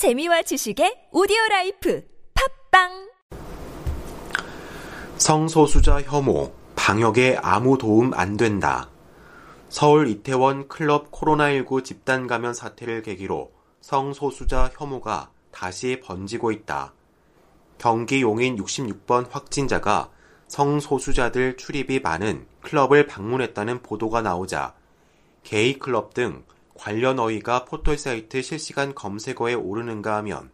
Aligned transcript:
재미와 0.00 0.40
지식의 0.40 1.08
오디오 1.12 1.36
라이프 1.50 2.02
팟빵 2.70 3.10
성소수자 5.18 6.00
혐오, 6.00 6.54
방역에 6.74 7.36
아무 7.42 7.76
도움 7.76 8.14
안 8.14 8.38
된다. 8.38 8.88
서울 9.68 10.08
이태원 10.08 10.68
클럽 10.68 11.10
코로나19 11.10 11.84
집단 11.84 12.26
감염 12.26 12.54
사태를 12.54 13.02
계기로 13.02 13.52
성소수자 13.82 14.70
혐오가 14.72 15.30
다시 15.50 16.00
번지고 16.02 16.50
있다. 16.50 16.94
경기 17.76 18.22
용인 18.22 18.56
66번 18.56 19.30
확진자가 19.30 20.10
성소수자들 20.48 21.58
출입이 21.58 22.00
많은 22.00 22.46
클럽을 22.62 23.06
방문했다는 23.06 23.82
보도가 23.82 24.22
나오자 24.22 24.72
게이 25.42 25.78
클럽 25.78 26.14
등 26.14 26.42
관련 26.80 27.18
어휘가 27.18 27.66
포털 27.66 27.98
사이트 27.98 28.40
실시간 28.40 28.94
검색어에 28.94 29.52
오르는가 29.52 30.16
하면 30.16 30.50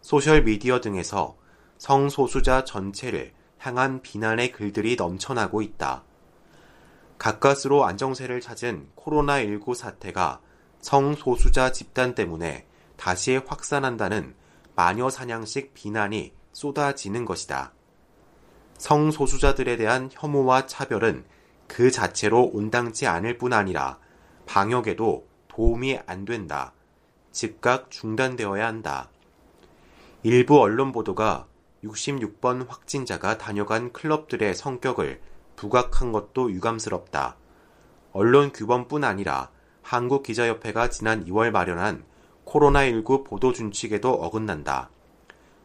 소셜미디어 0.00 0.80
등에서 0.80 1.36
성소수자 1.76 2.64
전체를 2.64 3.34
향한 3.58 4.00
비난의 4.00 4.52
글들이 4.52 4.96
넘쳐나고 4.96 5.60
있다. 5.60 6.04
가까스로 7.18 7.84
안정세를 7.84 8.40
찾은 8.40 8.88
코로나19 8.96 9.74
사태가 9.74 10.40
성소수자 10.80 11.72
집단 11.72 12.14
때문에 12.14 12.66
다시 12.96 13.36
확산한다는 13.36 14.36
마녀 14.74 15.10
사냥식 15.10 15.74
비난이 15.74 16.32
쏟아지는 16.54 17.26
것이다. 17.26 17.74
성소수자들에 18.78 19.76
대한 19.76 20.08
혐오와 20.10 20.66
차별은 20.66 21.26
그 21.66 21.90
자체로 21.90 22.44
온당치 22.54 23.06
않을 23.06 23.36
뿐 23.36 23.52
아니라 23.52 23.98
방역에도 24.46 25.27
도움이 25.58 25.98
안 26.06 26.24
된다. 26.24 26.72
즉각 27.32 27.90
중단되어야 27.90 28.64
한다. 28.64 29.10
일부 30.22 30.60
언론 30.60 30.92
보도가 30.92 31.48
66번 31.82 32.68
확진자가 32.68 33.38
다녀간 33.38 33.92
클럽들의 33.92 34.54
성격을 34.54 35.20
부각한 35.56 36.12
것도 36.12 36.52
유감스럽다. 36.52 37.34
언론 38.12 38.52
규범뿐 38.52 39.02
아니라 39.02 39.50
한국기자협회가 39.82 40.90
지난 40.90 41.24
2월 41.24 41.50
마련한 41.50 42.04
코로나19 42.44 43.24
보도 43.24 43.52
준칙에도 43.52 44.12
어긋난다. 44.12 44.90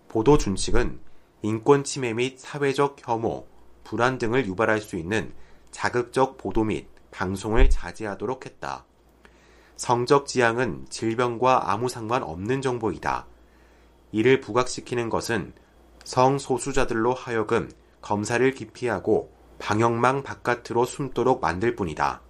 보도 0.08 0.40
준칙은 0.40 1.00
인권 1.44 1.84
침해 1.84 2.14
및 2.16 2.40
사회적 2.40 2.96
혐오, 3.00 3.46
불안 3.84 4.18
등을 4.18 4.48
유발할 4.48 4.82
수 4.82 4.96
있는 4.96 5.36
자극적 5.70 6.38
보도 6.38 6.64
및 6.64 6.88
방송을 7.12 7.70
자제하도록 7.70 8.48
했다. 8.48 8.86
성적 9.84 10.28
지향은 10.28 10.86
질병과 10.90 11.70
아무 11.70 11.90
상관 11.90 12.24
없는 12.24 12.62
정보이다. 12.62 13.28
이를 14.14 14.40
부각시키는 14.40 15.10
것은 15.10 15.52
성소수자들로 16.06 17.14
하여금 17.14 17.70
검사를 18.02 18.50
기피하고 18.54 19.34
방역망 19.60 20.24
바깥으로 20.24 20.86
숨도록 20.86 21.42
만들 21.42 21.76
뿐이다. 21.76 22.22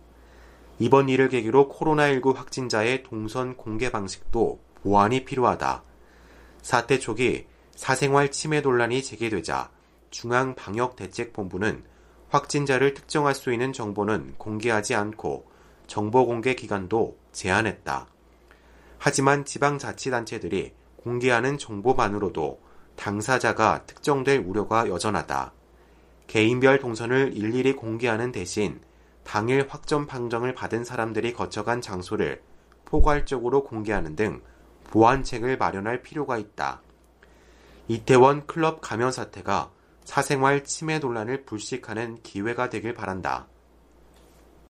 이번 0.79 1.09
일을 1.09 1.29
계기로 1.29 1.69
코로나19 1.69 2.33
확진자의 2.33 3.03
동선 3.03 3.55
공개 3.55 3.91
방식도 3.91 4.59
보완이 4.81 5.23
필요하다. 5.23 5.83
사태 6.63 6.97
초기 6.97 7.45
사생활 7.75 8.31
침해 8.31 8.61
논란이 8.61 9.03
제기되자 9.03 9.69
중앙방역대책본부는 10.09 11.83
확진자를 12.29 12.95
특정할 12.95 13.35
수 13.35 13.53
있는 13.53 13.73
정보는 13.73 14.33
공개하지 14.39 14.95
않고 14.95 15.45
정보 15.85 16.25
공개 16.25 16.55
기간도 16.55 17.21
제한했다. 17.33 18.07
하지만 18.97 19.43
지방자치단체들이 19.43 20.73
공개하는 20.95 21.57
정보만으로도 21.57 22.61
당사자가 22.95 23.85
특정될 23.85 24.39
우려가 24.45 24.87
여전하다. 24.87 25.51
개인별 26.27 26.79
동선을 26.79 27.33
일일이 27.35 27.73
공개하는 27.73 28.31
대신 28.31 28.79
당일 29.23 29.67
확정 29.67 30.07
판정을 30.07 30.53
받은 30.53 30.85
사람들이 30.85 31.33
거쳐간 31.33 31.81
장소를 31.81 32.41
포괄적으로 32.85 33.63
공개하는 33.63 34.15
등 34.15 34.41
보완책을 34.85 35.57
마련할 35.57 36.01
필요가 36.01 36.37
있다. 36.37 36.81
이태원 37.87 38.45
클럽 38.45 38.79
감염 38.81 39.11
사태가 39.11 39.71
사생활 40.05 40.63
침해 40.63 40.99
논란을 40.99 41.43
불식하는 41.45 42.21
기회가 42.21 42.69
되길 42.69 42.93
바란다. 42.93 43.47